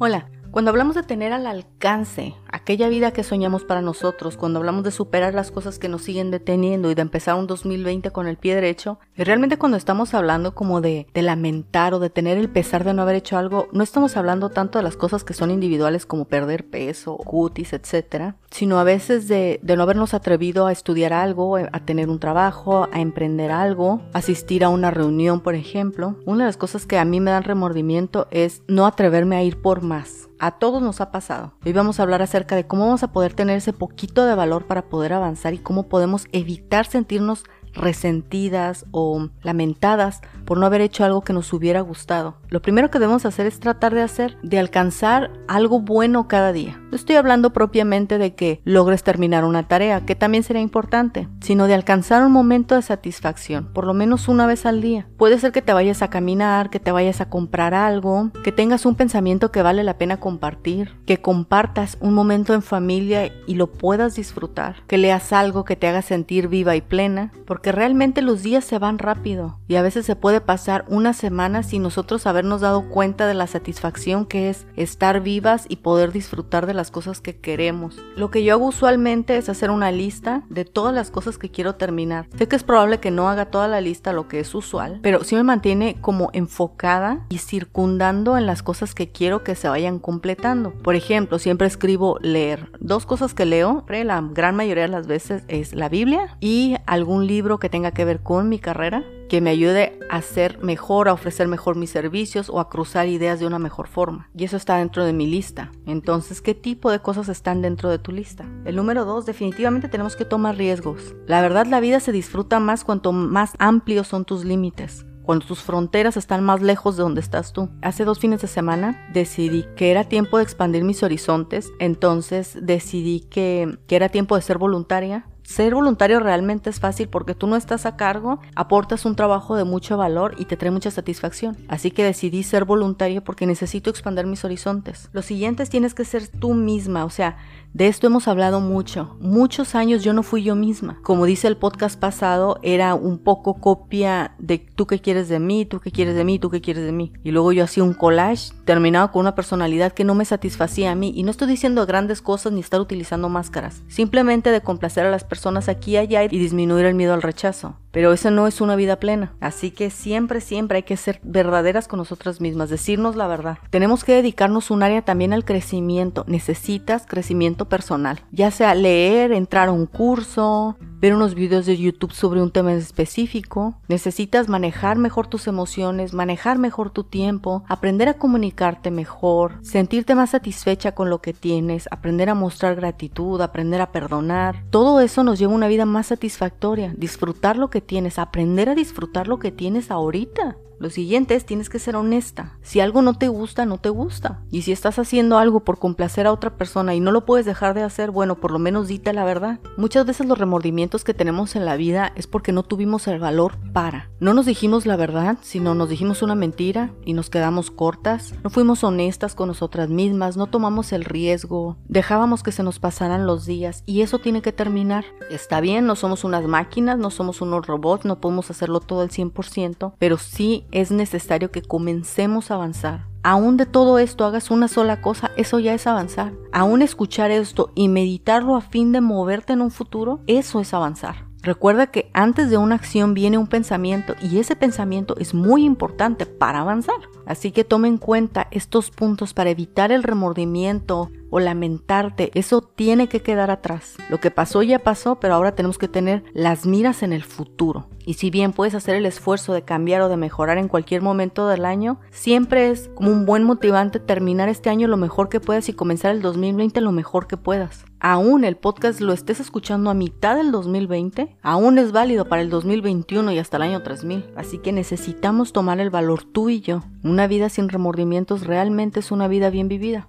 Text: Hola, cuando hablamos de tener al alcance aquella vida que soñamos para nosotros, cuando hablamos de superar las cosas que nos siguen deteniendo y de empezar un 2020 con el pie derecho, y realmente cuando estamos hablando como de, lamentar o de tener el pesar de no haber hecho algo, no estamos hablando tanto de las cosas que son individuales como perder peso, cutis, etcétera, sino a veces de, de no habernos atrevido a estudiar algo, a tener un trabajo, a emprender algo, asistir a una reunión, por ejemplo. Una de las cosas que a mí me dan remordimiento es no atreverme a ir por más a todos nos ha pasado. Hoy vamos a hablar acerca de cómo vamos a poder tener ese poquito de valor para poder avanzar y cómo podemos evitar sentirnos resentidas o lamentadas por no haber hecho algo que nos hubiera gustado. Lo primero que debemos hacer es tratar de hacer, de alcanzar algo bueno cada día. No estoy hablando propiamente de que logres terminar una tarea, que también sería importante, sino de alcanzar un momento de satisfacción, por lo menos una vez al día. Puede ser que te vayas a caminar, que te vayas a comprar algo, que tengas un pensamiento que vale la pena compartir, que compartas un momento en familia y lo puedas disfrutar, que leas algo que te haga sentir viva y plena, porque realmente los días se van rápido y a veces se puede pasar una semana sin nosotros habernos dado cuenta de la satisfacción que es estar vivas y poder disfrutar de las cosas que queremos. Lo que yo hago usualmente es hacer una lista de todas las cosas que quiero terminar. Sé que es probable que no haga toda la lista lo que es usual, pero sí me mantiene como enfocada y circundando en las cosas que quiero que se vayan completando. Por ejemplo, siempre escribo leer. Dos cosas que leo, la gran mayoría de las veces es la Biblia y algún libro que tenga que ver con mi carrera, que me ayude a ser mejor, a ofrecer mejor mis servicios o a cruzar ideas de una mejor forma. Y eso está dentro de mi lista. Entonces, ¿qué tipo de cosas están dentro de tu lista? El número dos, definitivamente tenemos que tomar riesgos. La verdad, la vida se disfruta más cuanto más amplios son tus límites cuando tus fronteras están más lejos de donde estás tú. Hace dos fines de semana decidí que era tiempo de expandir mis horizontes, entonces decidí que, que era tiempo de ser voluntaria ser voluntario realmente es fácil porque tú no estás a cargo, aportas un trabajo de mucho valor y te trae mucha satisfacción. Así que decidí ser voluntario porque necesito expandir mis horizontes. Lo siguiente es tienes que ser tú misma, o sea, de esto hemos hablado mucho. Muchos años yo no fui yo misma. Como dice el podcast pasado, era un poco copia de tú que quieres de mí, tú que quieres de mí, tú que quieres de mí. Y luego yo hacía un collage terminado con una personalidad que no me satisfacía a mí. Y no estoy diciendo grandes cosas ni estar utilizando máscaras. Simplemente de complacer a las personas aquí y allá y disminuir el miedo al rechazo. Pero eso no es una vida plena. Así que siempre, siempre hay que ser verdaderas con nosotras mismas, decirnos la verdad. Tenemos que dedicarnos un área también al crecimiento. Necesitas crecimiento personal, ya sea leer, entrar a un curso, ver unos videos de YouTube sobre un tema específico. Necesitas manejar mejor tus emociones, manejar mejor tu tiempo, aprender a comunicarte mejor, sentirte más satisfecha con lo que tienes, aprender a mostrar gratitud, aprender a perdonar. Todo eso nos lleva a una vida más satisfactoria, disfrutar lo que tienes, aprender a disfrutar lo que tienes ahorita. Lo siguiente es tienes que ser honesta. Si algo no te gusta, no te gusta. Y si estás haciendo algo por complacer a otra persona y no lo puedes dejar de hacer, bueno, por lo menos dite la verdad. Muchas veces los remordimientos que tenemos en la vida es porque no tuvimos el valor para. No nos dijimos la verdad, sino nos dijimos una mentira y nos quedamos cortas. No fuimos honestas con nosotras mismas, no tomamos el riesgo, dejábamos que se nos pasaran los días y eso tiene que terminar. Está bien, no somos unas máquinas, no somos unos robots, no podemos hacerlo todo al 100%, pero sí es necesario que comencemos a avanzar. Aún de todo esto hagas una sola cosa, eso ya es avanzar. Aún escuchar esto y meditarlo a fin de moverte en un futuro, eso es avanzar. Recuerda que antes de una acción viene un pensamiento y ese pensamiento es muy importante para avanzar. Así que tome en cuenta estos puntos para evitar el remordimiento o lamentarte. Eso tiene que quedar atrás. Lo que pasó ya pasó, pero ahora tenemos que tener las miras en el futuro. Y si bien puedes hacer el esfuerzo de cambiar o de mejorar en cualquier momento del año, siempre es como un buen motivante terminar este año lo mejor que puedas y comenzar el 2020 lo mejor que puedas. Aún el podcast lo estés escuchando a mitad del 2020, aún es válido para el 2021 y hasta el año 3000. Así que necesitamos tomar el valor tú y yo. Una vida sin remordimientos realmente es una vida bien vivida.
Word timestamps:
Hola, 0.00 0.30
cuando 0.52 0.70
hablamos 0.70 0.94
de 0.94 1.02
tener 1.02 1.32
al 1.32 1.44
alcance 1.44 2.36
aquella 2.68 2.90
vida 2.90 3.12
que 3.12 3.24
soñamos 3.24 3.64
para 3.64 3.80
nosotros, 3.80 4.36
cuando 4.36 4.58
hablamos 4.58 4.84
de 4.84 4.90
superar 4.90 5.32
las 5.32 5.50
cosas 5.50 5.78
que 5.78 5.88
nos 5.88 6.02
siguen 6.02 6.30
deteniendo 6.30 6.90
y 6.90 6.94
de 6.94 7.00
empezar 7.00 7.34
un 7.36 7.46
2020 7.46 8.10
con 8.10 8.28
el 8.28 8.36
pie 8.36 8.54
derecho, 8.54 8.98
y 9.16 9.24
realmente 9.24 9.56
cuando 9.56 9.78
estamos 9.78 10.12
hablando 10.12 10.54
como 10.54 10.82
de, 10.82 11.06
lamentar 11.14 11.94
o 11.94 11.98
de 11.98 12.10
tener 12.10 12.36
el 12.36 12.50
pesar 12.50 12.84
de 12.84 12.92
no 12.92 13.00
haber 13.00 13.16
hecho 13.16 13.38
algo, 13.38 13.68
no 13.72 13.82
estamos 13.82 14.18
hablando 14.18 14.50
tanto 14.50 14.78
de 14.78 14.82
las 14.82 14.98
cosas 14.98 15.24
que 15.24 15.32
son 15.32 15.50
individuales 15.50 16.04
como 16.04 16.26
perder 16.26 16.68
peso, 16.68 17.16
cutis, 17.16 17.72
etcétera, 17.72 18.36
sino 18.50 18.78
a 18.78 18.84
veces 18.84 19.28
de, 19.28 19.60
de 19.62 19.74
no 19.74 19.84
habernos 19.84 20.12
atrevido 20.12 20.66
a 20.66 20.72
estudiar 20.72 21.14
algo, 21.14 21.56
a 21.56 21.80
tener 21.86 22.10
un 22.10 22.20
trabajo, 22.20 22.86
a 22.92 23.00
emprender 23.00 23.50
algo, 23.50 24.02
asistir 24.12 24.62
a 24.62 24.68
una 24.68 24.90
reunión, 24.90 25.40
por 25.40 25.54
ejemplo. 25.54 26.16
Una 26.26 26.44
de 26.44 26.48
las 26.48 26.58
cosas 26.58 26.84
que 26.84 26.98
a 26.98 27.06
mí 27.06 27.18
me 27.18 27.30
dan 27.30 27.44
remordimiento 27.44 28.28
es 28.30 28.60
no 28.68 28.84
atreverme 28.84 29.36
a 29.36 29.42
ir 29.42 29.62
por 29.62 29.80
más 29.80 30.27
a 30.38 30.52
todos 30.52 30.82
nos 30.82 31.00
ha 31.00 31.10
pasado. 31.10 31.52
Hoy 31.64 31.72
vamos 31.72 31.98
a 31.98 32.02
hablar 32.02 32.22
acerca 32.22 32.56
de 32.56 32.66
cómo 32.66 32.86
vamos 32.86 33.02
a 33.02 33.12
poder 33.12 33.34
tener 33.34 33.56
ese 33.56 33.72
poquito 33.72 34.24
de 34.26 34.34
valor 34.34 34.66
para 34.66 34.82
poder 34.82 35.12
avanzar 35.12 35.54
y 35.54 35.58
cómo 35.58 35.88
podemos 35.88 36.26
evitar 36.32 36.86
sentirnos 36.86 37.44
resentidas 37.74 38.86
o 38.90 39.28
lamentadas 39.42 40.20
por 40.44 40.58
no 40.58 40.66
haber 40.66 40.80
hecho 40.80 41.04
algo 41.04 41.22
que 41.22 41.32
nos 41.32 41.52
hubiera 41.52 41.80
gustado. 41.80 42.36
Lo 42.48 42.62
primero 42.62 42.90
que 42.90 42.98
debemos 42.98 43.26
hacer 43.26 43.46
es 43.46 43.60
tratar 43.60 43.94
de 43.94 44.02
hacer, 44.02 44.36
de 44.42 44.58
alcanzar 44.58 45.30
algo 45.48 45.80
bueno 45.80 46.28
cada 46.28 46.52
día. 46.52 46.80
No 46.90 46.96
estoy 46.96 47.16
hablando 47.16 47.52
propiamente 47.52 48.16
de 48.16 48.34
que 48.34 48.62
logres 48.64 49.02
terminar 49.02 49.44
una 49.44 49.68
tarea, 49.68 50.06
que 50.06 50.14
también 50.14 50.42
sería 50.42 50.62
importante, 50.62 51.28
sino 51.40 51.66
de 51.66 51.74
alcanzar 51.74 52.24
un 52.24 52.32
momento 52.32 52.74
de 52.74 52.80
satisfacción, 52.80 53.68
por 53.74 53.86
lo 53.86 53.92
menos 53.92 54.26
una 54.26 54.46
vez 54.46 54.64
al 54.64 54.80
día. 54.80 55.06
Puede 55.18 55.38
ser 55.38 55.52
que 55.52 55.60
te 55.60 55.74
vayas 55.74 56.00
a 56.00 56.08
caminar, 56.08 56.70
que 56.70 56.80
te 56.80 56.90
vayas 56.90 57.20
a 57.20 57.28
comprar 57.28 57.74
algo, 57.74 58.30
que 58.42 58.52
tengas 58.52 58.86
un 58.86 58.94
pensamiento 58.94 59.52
que 59.52 59.60
vale 59.60 59.84
la 59.84 59.98
pena 59.98 60.18
compartir, 60.18 60.96
que 61.04 61.20
compartas 61.20 61.98
un 62.00 62.14
momento 62.14 62.54
en 62.54 62.62
familia 62.62 63.30
y 63.46 63.56
lo 63.56 63.66
puedas 63.66 64.14
disfrutar, 64.14 64.76
que 64.86 64.96
leas 64.96 65.34
algo 65.34 65.66
que 65.66 65.76
te 65.76 65.88
haga 65.88 66.00
sentir 66.00 66.48
viva 66.48 66.74
y 66.74 66.80
plena, 66.80 67.32
porque 67.46 67.70
realmente 67.70 68.22
los 68.22 68.42
días 68.42 68.64
se 68.64 68.78
van 68.78 68.98
rápido 68.98 69.58
y 69.68 69.74
a 69.74 69.82
veces 69.82 70.06
se 70.06 70.16
puede 70.16 70.40
pasar 70.40 70.86
una 70.88 71.12
semana 71.12 71.62
sin 71.62 71.82
nosotros 71.82 72.26
habernos 72.26 72.62
dado 72.62 72.88
cuenta 72.88 73.26
de 73.26 73.34
la 73.34 73.46
satisfacción 73.46 74.24
que 74.24 74.48
es 74.48 74.66
estar 74.76 75.20
vivas 75.20 75.66
y 75.68 75.76
poder 75.76 76.12
disfrutar 76.12 76.66
de 76.66 76.77
las 76.78 76.90
cosas 76.90 77.20
que 77.20 77.36
queremos. 77.36 78.00
Lo 78.16 78.30
que 78.30 78.42
yo 78.42 78.54
hago 78.54 78.68
usualmente 78.68 79.36
es 79.36 79.50
hacer 79.50 79.70
una 79.70 79.92
lista 79.92 80.44
de 80.48 80.64
todas 80.64 80.94
las 80.94 81.10
cosas 81.10 81.36
que 81.36 81.50
quiero 81.50 81.74
terminar. 81.74 82.26
Sé 82.38 82.48
que 82.48 82.56
es 82.56 82.62
probable 82.62 83.00
que 83.00 83.10
no 83.10 83.28
haga 83.28 83.50
toda 83.50 83.68
la 83.68 83.82
lista 83.82 84.14
lo 84.14 84.28
que 84.28 84.40
es 84.40 84.54
usual, 84.54 85.00
pero 85.02 85.24
sí 85.24 85.34
me 85.34 85.42
mantiene 85.42 85.96
como 86.00 86.30
enfocada 86.32 87.26
y 87.28 87.38
circundando 87.38 88.38
en 88.38 88.46
las 88.46 88.62
cosas 88.62 88.94
que 88.94 89.10
quiero 89.10 89.44
que 89.44 89.54
se 89.54 89.68
vayan 89.68 89.98
completando. 89.98 90.70
Por 90.72 90.94
ejemplo, 90.94 91.38
siempre 91.38 91.66
escribo 91.66 92.18
leer. 92.22 92.70
Dos 92.80 93.04
cosas 93.04 93.34
que 93.34 93.44
leo, 93.44 93.84
la 93.88 94.22
gran 94.32 94.54
mayoría 94.54 94.84
de 94.84 94.88
las 94.88 95.06
veces 95.06 95.42
es 95.48 95.74
la 95.74 95.88
Biblia 95.88 96.36
y 96.40 96.76
algún 96.86 97.26
libro 97.26 97.58
que 97.58 97.68
tenga 97.68 97.90
que 97.90 98.04
ver 98.04 98.20
con 98.20 98.48
mi 98.48 98.58
carrera, 98.58 99.04
que 99.28 99.40
me 99.40 99.50
ayude 99.50 99.98
a 100.10 100.22
ser 100.22 100.58
mejor, 100.62 101.08
a 101.08 101.12
ofrecer 101.12 101.48
mejor 101.48 101.76
mis 101.76 101.90
servicios 101.90 102.48
o 102.50 102.60
a 102.60 102.68
cruzar 102.68 103.08
ideas 103.08 103.40
de 103.40 103.46
una 103.46 103.58
mejor 103.58 103.86
forma. 103.86 104.30
Y 104.34 104.44
eso 104.44 104.56
está 104.56 104.78
dentro 104.78 105.04
de 105.04 105.12
mi 105.12 105.26
lista. 105.26 105.70
Entonces, 105.86 106.40
¿qué 106.40 106.54
tipo 106.54 106.90
de 106.90 107.00
cosas 107.00 107.28
están 107.28 107.62
dentro 107.62 107.90
de 107.90 107.98
tu 107.98 108.12
lista? 108.12 108.46
El 108.64 108.76
número 108.76 109.04
dos, 109.04 109.26
definitivamente 109.26 109.88
tenemos 109.88 110.16
que 110.16 110.24
tomar 110.24 110.56
riesgos. 110.56 111.14
La 111.26 111.42
verdad, 111.42 111.66
la 111.66 111.80
vida 111.80 112.00
se 112.00 112.12
disfruta 112.12 112.58
más 112.60 112.84
cuanto 112.84 113.12
más 113.12 113.52
amplios 113.58 114.08
son 114.08 114.24
tus 114.24 114.44
límites 114.44 115.04
cuando 115.28 115.44
tus 115.44 115.60
fronteras 115.60 116.16
están 116.16 116.42
más 116.42 116.62
lejos 116.62 116.96
de 116.96 117.02
donde 117.02 117.20
estás 117.20 117.52
tú. 117.52 117.68
Hace 117.82 118.06
dos 118.06 118.18
fines 118.18 118.40
de 118.40 118.48
semana 118.48 119.10
decidí 119.12 119.66
que 119.76 119.90
era 119.90 120.04
tiempo 120.04 120.38
de 120.38 120.42
expandir 120.44 120.84
mis 120.84 121.02
horizontes, 121.02 121.70
entonces 121.80 122.56
decidí 122.62 123.20
que, 123.20 123.78
que 123.86 123.96
era 123.96 124.08
tiempo 124.08 124.36
de 124.36 124.40
ser 124.40 124.56
voluntaria 124.56 125.26
ser 125.48 125.74
voluntario 125.74 126.20
realmente 126.20 126.68
es 126.68 126.78
fácil 126.78 127.08
porque 127.08 127.34
tú 127.34 127.46
no 127.46 127.56
estás 127.56 127.86
a 127.86 127.96
cargo, 127.96 128.38
aportas 128.54 129.06
un 129.06 129.16
trabajo 129.16 129.56
de 129.56 129.64
mucho 129.64 129.96
valor 129.96 130.34
y 130.36 130.44
te 130.44 130.58
trae 130.58 130.70
mucha 130.70 130.90
satisfacción. 130.90 131.56
Así 131.68 131.90
que 131.90 132.04
decidí 132.04 132.42
ser 132.42 132.66
voluntario 132.66 133.24
porque 133.24 133.46
necesito 133.46 133.88
expandir 133.88 134.26
mis 134.26 134.44
horizontes. 134.44 135.08
Lo 135.12 135.22
siguiente 135.22 135.62
es 135.62 135.70
tienes 135.70 135.94
que 135.94 136.04
ser 136.04 136.28
tú 136.28 136.52
misma, 136.52 137.06
o 137.06 137.10
sea, 137.10 137.38
de 137.72 137.86
esto 137.86 138.06
hemos 138.06 138.28
hablado 138.28 138.60
mucho. 138.60 139.16
Muchos 139.20 139.74
años 139.74 140.02
yo 140.02 140.12
no 140.12 140.22
fui 140.22 140.42
yo 140.42 140.54
misma. 140.54 140.98
Como 141.02 141.26
dice 141.26 141.48
el 141.48 141.56
podcast 141.56 141.98
pasado, 141.98 142.58
era 142.62 142.94
un 142.94 143.18
poco 143.18 143.54
copia 143.54 144.34
de 144.38 144.58
tú 144.58 144.86
que 144.86 145.00
quieres 145.00 145.28
de 145.28 145.38
mí, 145.38 145.64
tú 145.64 145.78
que 145.80 145.92
quieres 145.92 146.14
de 146.14 146.24
mí, 146.24 146.38
tú 146.38 146.50
que 146.50 146.60
quieres 146.60 146.84
de 146.84 146.92
mí. 146.92 147.12
Y 147.24 147.30
luego 147.30 147.52
yo 147.52 147.64
hacía 147.64 147.84
un 147.84 147.94
collage 147.94 148.52
terminado 148.64 149.12
con 149.12 149.20
una 149.20 149.34
personalidad 149.34 149.92
que 149.92 150.04
no 150.04 150.14
me 150.14 150.24
satisfacía 150.24 150.92
a 150.92 150.94
mí. 150.94 151.12
Y 151.14 151.22
no 151.22 151.30
estoy 151.30 151.48
diciendo 151.48 151.84
grandes 151.86 152.22
cosas 152.22 152.52
ni 152.52 152.60
estar 152.60 152.80
utilizando 152.80 153.28
máscaras. 153.28 153.82
Simplemente 153.88 154.50
de 154.50 154.62
complacer 154.62 155.06
a 155.06 155.10
las 155.10 155.24
personas 155.38 155.68
aquí 155.68 155.92
y 155.92 155.96
allá 155.98 156.24
y 156.24 156.28
disminuir 156.28 156.84
el 156.84 156.96
miedo 156.96 157.14
al 157.14 157.22
rechazo. 157.22 157.76
Pero 157.92 158.12
eso 158.12 158.32
no 158.32 158.48
es 158.48 158.60
una 158.60 158.74
vida 158.74 158.98
plena. 158.98 159.34
Así 159.40 159.70
que 159.70 159.88
siempre, 159.88 160.40
siempre 160.40 160.78
hay 160.78 160.82
que 160.82 160.96
ser 160.96 161.20
verdaderas 161.22 161.86
con 161.86 162.00
nosotras 162.00 162.40
mismas, 162.40 162.70
decirnos 162.70 163.14
la 163.14 163.28
verdad. 163.28 163.58
Tenemos 163.70 164.02
que 164.02 164.14
dedicarnos 164.14 164.72
un 164.72 164.82
área 164.82 165.02
también 165.02 165.32
al 165.32 165.44
crecimiento. 165.44 166.24
Necesitas 166.26 167.06
crecimiento 167.06 167.68
personal, 167.68 168.20
ya 168.32 168.50
sea 168.50 168.74
leer, 168.74 169.30
entrar 169.30 169.68
a 169.68 169.72
un 169.72 169.86
curso, 169.86 170.76
ver 171.00 171.14
unos 171.14 171.34
videos 171.34 171.66
de 171.66 171.76
YouTube 171.76 172.12
sobre 172.12 172.42
un 172.42 172.50
tema 172.50 172.72
específico. 172.74 173.74
Necesitas 173.88 174.48
manejar 174.48 174.98
mejor 174.98 175.26
tus 175.26 175.46
emociones, 175.46 176.12
manejar 176.12 176.58
mejor 176.58 176.90
tu 176.90 177.04
tiempo, 177.04 177.64
aprender 177.68 178.08
a 178.08 178.14
comunicarte 178.14 178.90
mejor, 178.90 179.58
sentirte 179.62 180.14
más 180.14 180.30
satisfecha 180.30 180.92
con 180.92 181.10
lo 181.10 181.20
que 181.20 181.32
tienes, 181.32 181.88
aprender 181.90 182.28
a 182.28 182.34
mostrar 182.34 182.74
gratitud, 182.74 183.40
aprender 183.40 183.80
a 183.80 183.92
perdonar. 183.92 184.64
Todo 184.70 185.00
eso 185.00 185.24
nos 185.24 185.38
lleva 185.38 185.52
a 185.52 185.56
una 185.56 185.68
vida 185.68 185.86
más 185.86 186.06
satisfactoria, 186.06 186.92
disfrutar 186.96 187.56
lo 187.56 187.70
que 187.70 187.80
tienes, 187.80 188.18
aprender 188.18 188.68
a 188.68 188.74
disfrutar 188.74 189.28
lo 189.28 189.38
que 189.38 189.52
tienes 189.52 189.90
ahorita. 189.90 190.56
Lo 190.78 190.90
siguiente 190.90 191.34
es 191.34 191.44
tienes 191.44 191.68
que 191.68 191.78
ser 191.78 191.96
honesta. 191.96 192.56
Si 192.62 192.80
algo 192.80 193.02
no 193.02 193.14
te 193.14 193.28
gusta, 193.28 193.66
no 193.66 193.78
te 193.78 193.88
gusta. 193.88 194.42
Y 194.50 194.62
si 194.62 194.72
estás 194.72 194.98
haciendo 194.98 195.38
algo 195.38 195.60
por 195.60 195.78
complacer 195.78 196.26
a 196.26 196.32
otra 196.32 196.56
persona 196.56 196.94
y 196.94 197.00
no 197.00 197.10
lo 197.10 197.24
puedes 197.24 197.46
dejar 197.46 197.74
de 197.74 197.82
hacer, 197.82 198.10
bueno, 198.10 198.36
por 198.36 198.52
lo 198.52 198.58
menos 198.58 198.86
dite 198.86 199.12
la 199.12 199.24
verdad. 199.24 199.58
Muchas 199.76 200.06
veces 200.06 200.26
los 200.26 200.38
remordimientos 200.38 201.02
que 201.02 201.14
tenemos 201.14 201.56
en 201.56 201.64
la 201.64 201.76
vida 201.76 202.12
es 202.14 202.26
porque 202.26 202.52
no 202.52 202.62
tuvimos 202.62 203.08
el 203.08 203.18
valor 203.18 203.56
para. 203.72 204.10
No 204.20 204.34
nos 204.34 204.46
dijimos 204.46 204.86
la 204.86 204.96
verdad, 204.96 205.38
sino 205.42 205.74
nos 205.74 205.88
dijimos 205.88 206.22
una 206.22 206.34
mentira 206.34 206.92
y 207.04 207.12
nos 207.12 207.30
quedamos 207.30 207.70
cortas. 207.70 208.34
No 208.44 208.50
fuimos 208.50 208.84
honestas 208.84 209.34
con 209.34 209.48
nosotras 209.48 209.88
mismas, 209.88 210.36
no 210.36 210.46
tomamos 210.46 210.92
el 210.92 211.04
riesgo, 211.04 211.76
dejábamos 211.88 212.42
que 212.42 212.52
se 212.52 212.62
nos 212.62 212.78
pasaran 212.78 213.26
los 213.26 213.46
días 213.46 213.82
y 213.86 214.02
eso 214.02 214.18
tiene 214.18 214.42
que 214.42 214.52
terminar. 214.52 215.04
Está 215.30 215.60
bien, 215.60 215.86
no 215.86 215.96
somos 215.96 216.24
unas 216.24 216.46
máquinas, 216.46 216.98
no 216.98 217.10
somos 217.10 217.40
unos 217.40 217.66
robots, 217.66 218.04
no 218.04 218.20
podemos 218.20 218.50
hacerlo 218.50 218.80
todo 218.80 219.00
al 219.00 219.10
100%, 219.10 219.94
pero 219.98 220.18
sí 220.18 220.66
es 220.70 220.90
necesario 220.90 221.50
que 221.50 221.62
comencemos 221.62 222.50
a 222.50 222.54
avanzar. 222.54 223.06
Aún 223.22 223.56
de 223.56 223.66
todo 223.66 223.98
esto 223.98 224.24
hagas 224.24 224.50
una 224.50 224.68
sola 224.68 225.00
cosa, 225.00 225.30
eso 225.36 225.58
ya 225.58 225.74
es 225.74 225.86
avanzar. 225.86 226.32
Aún 226.52 226.82
escuchar 226.82 227.30
esto 227.30 227.72
y 227.74 227.88
meditarlo 227.88 228.56
a 228.56 228.60
fin 228.60 228.92
de 228.92 229.00
moverte 229.00 229.52
en 229.52 229.60
un 229.60 229.70
futuro, 229.70 230.20
eso 230.26 230.60
es 230.60 230.72
avanzar. 230.72 231.28
Recuerda 231.42 231.86
que 231.86 232.10
antes 232.14 232.50
de 232.50 232.56
una 232.56 232.74
acción 232.74 233.14
viene 233.14 233.38
un 233.38 233.46
pensamiento 233.46 234.14
y 234.20 234.38
ese 234.38 234.56
pensamiento 234.56 235.16
es 235.18 235.34
muy 235.34 235.64
importante 235.64 236.26
para 236.26 236.60
avanzar. 236.60 236.96
Así 237.26 237.52
que 237.52 237.64
tome 237.64 237.88
en 237.88 237.98
cuenta 237.98 238.48
estos 238.50 238.90
puntos 238.90 239.34
para 239.34 239.50
evitar 239.50 239.92
el 239.92 240.02
remordimiento 240.02 241.10
o 241.30 241.40
lamentarte. 241.40 242.30
Eso 242.34 242.60
tiene 242.62 243.08
que 243.08 243.22
quedar 243.22 243.50
atrás. 243.50 243.96
Lo 244.10 244.18
que 244.18 244.30
pasó 244.30 244.62
ya 244.62 244.78
pasó, 244.80 245.20
pero 245.20 245.34
ahora 245.34 245.54
tenemos 245.54 245.78
que 245.78 245.88
tener 245.88 246.24
las 246.32 246.66
miras 246.66 247.02
en 247.02 247.12
el 247.12 247.22
futuro. 247.22 247.88
Y 248.04 248.14
si 248.14 248.30
bien 248.30 248.52
puedes 248.52 248.74
hacer 248.74 248.94
el 248.94 249.04
esfuerzo 249.04 249.52
de 249.52 249.62
cambiar 249.62 250.00
o 250.00 250.08
de 250.08 250.16
mejorar 250.16 250.56
en 250.56 250.68
cualquier 250.68 251.02
momento 251.02 251.46
del 251.46 251.66
año, 251.66 252.00
siempre 252.10 252.70
es 252.70 252.88
como 252.94 253.10
un 253.10 253.26
buen 253.26 253.44
motivante 253.44 254.00
terminar 254.00 254.48
este 254.48 254.70
año 254.70 254.88
lo 254.88 254.96
mejor 254.96 255.28
que 255.28 255.40
puedas 255.40 255.68
y 255.68 255.74
comenzar 255.74 256.12
el 256.12 256.22
2020 256.22 256.80
lo 256.80 256.90
mejor 256.90 257.26
que 257.26 257.36
puedas. 257.36 257.84
Aún 258.00 258.44
el 258.44 258.56
podcast 258.56 259.00
lo 259.00 259.12
estés 259.12 259.40
escuchando 259.40 259.90
a 259.90 259.94
mitad 259.94 260.36
del 260.36 260.52
2020, 260.52 261.36
aún 261.42 261.78
es 261.78 261.92
válido 261.92 262.26
para 262.26 262.40
el 262.40 262.48
2021 262.48 263.32
y 263.32 263.38
hasta 263.38 263.58
el 263.58 263.64
año 263.64 263.82
3000. 263.82 264.24
Así 264.36 264.58
que 264.58 264.72
necesitamos 264.72 265.52
tomar 265.52 265.78
el 265.78 265.90
valor 265.90 266.22
tú 266.22 266.48
y 266.48 266.60
yo. 266.60 266.84
Una 267.02 267.26
vida 267.26 267.50
sin 267.50 267.68
remordimientos 267.68 268.46
realmente 268.46 269.00
es 269.00 269.10
una 269.10 269.28
vida 269.28 269.50
bien 269.50 269.68
vivida. 269.68 270.08